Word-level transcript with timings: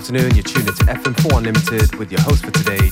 afternoon. 0.00 0.34
You're 0.34 0.42
tuned 0.42 0.66
into 0.66 0.82
FM4 0.84 1.36
Unlimited 1.36 1.94
with 1.96 2.10
your 2.10 2.22
host 2.22 2.42
for 2.42 2.50
today, 2.52 2.88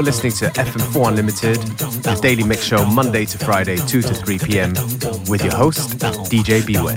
You're 0.00 0.06
listening 0.06 0.32
to 0.32 0.46
FM4 0.58 1.08
Unlimited, 1.08 1.56
the 1.56 2.18
daily 2.22 2.42
mix 2.42 2.64
show 2.64 2.86
Monday 2.86 3.26
to 3.26 3.36
Friday, 3.36 3.76
2 3.76 4.00
to 4.00 4.14
3 4.14 4.38
p.m. 4.38 4.70
with 5.28 5.44
your 5.44 5.54
host, 5.54 5.98
DJ 6.30 6.66
Beware. 6.66 6.96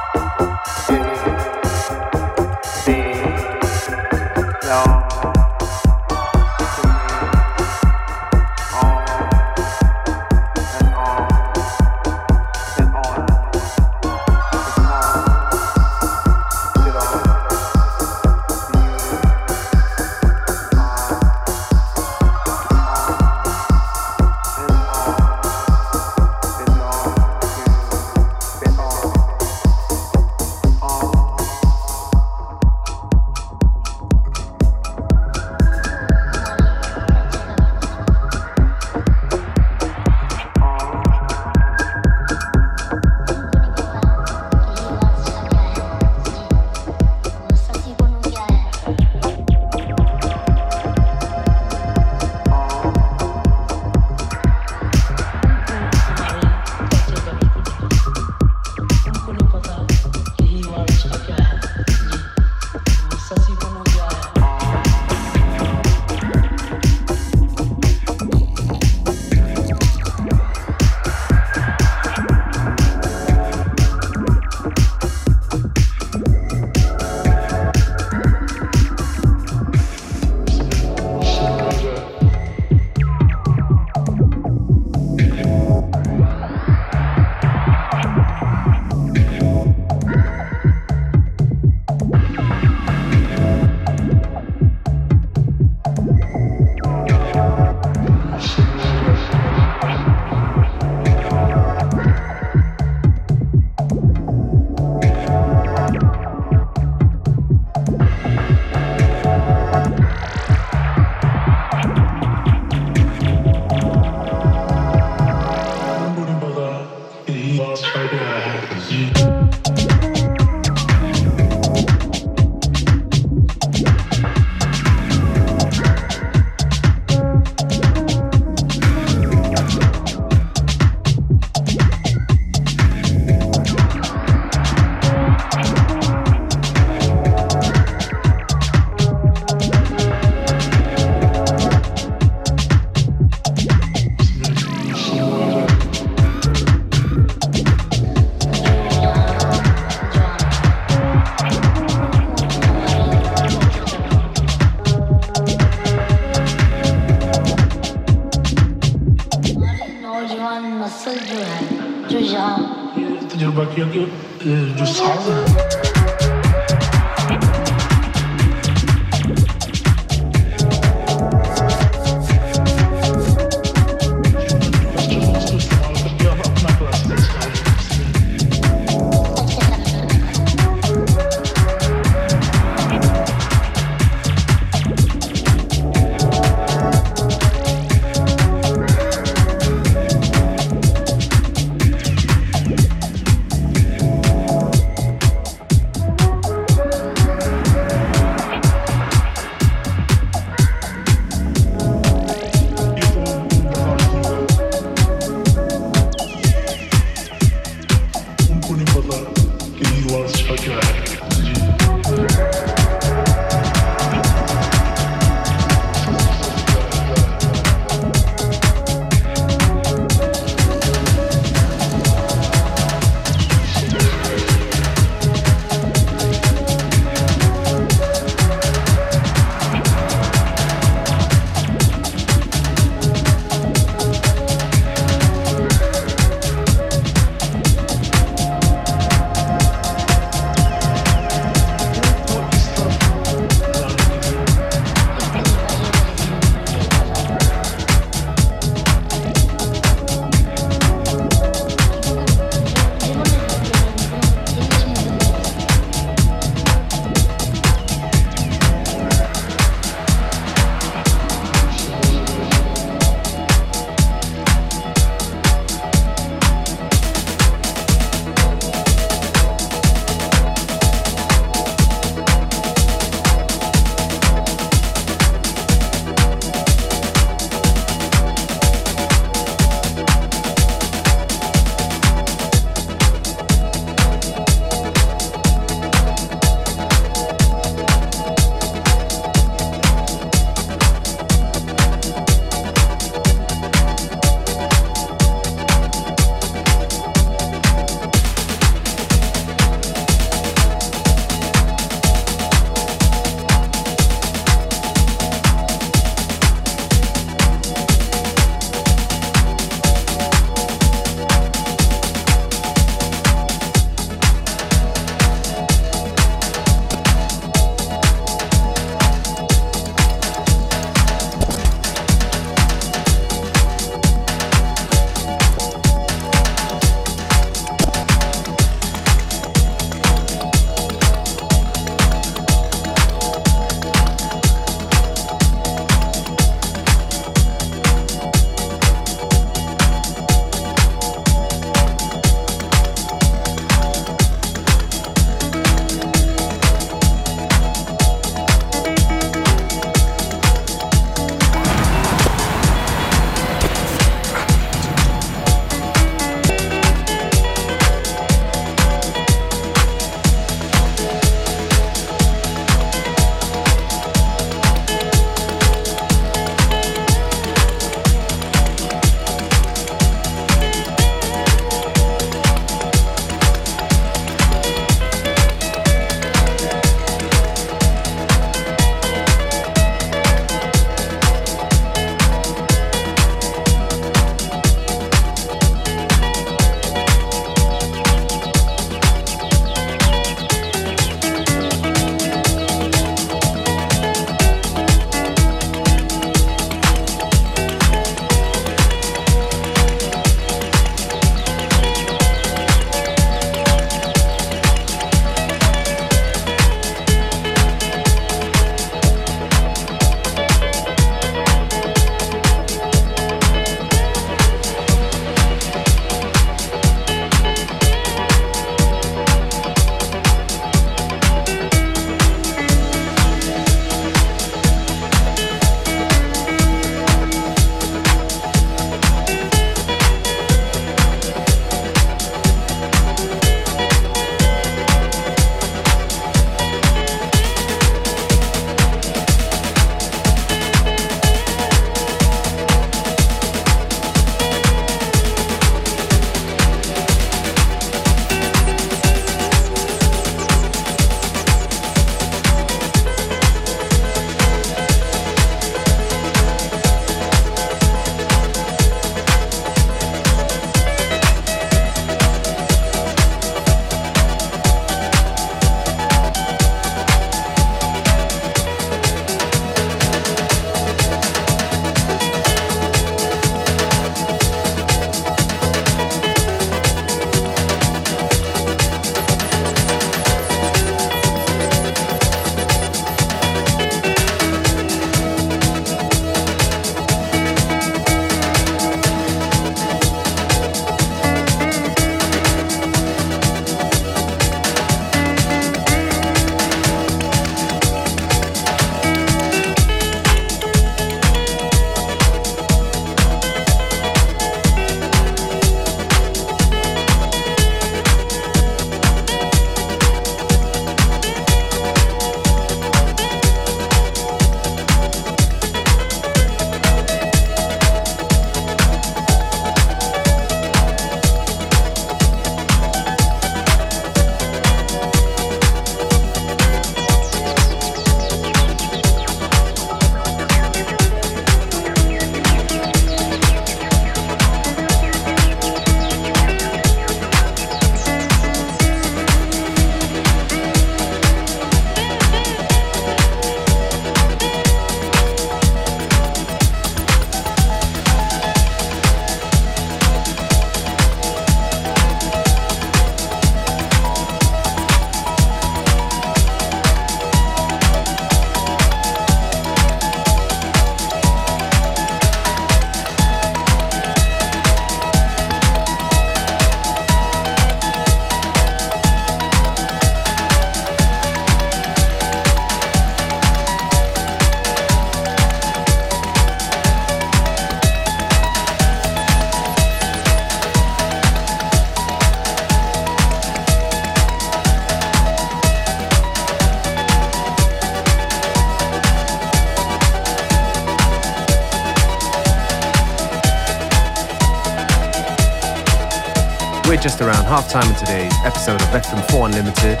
We're 596.90 596.96
just 596.96 597.20
around 597.20 597.44
half 597.44 597.68
time 597.70 597.88
in 597.88 597.94
today's 597.94 598.32
episode 598.44 598.82
of 598.82 598.88
FM4 598.88 599.46
Unlimited. 599.46 600.00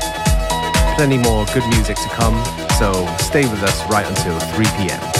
Plenty 0.96 1.18
more 1.18 1.46
good 1.54 1.64
music 1.68 1.94
to 1.94 2.08
come, 2.08 2.34
so 2.80 3.06
stay 3.18 3.48
with 3.48 3.62
us 3.62 3.88
right 3.88 4.04
until 4.04 4.36
3 4.40 4.66
p.m. 4.76 5.19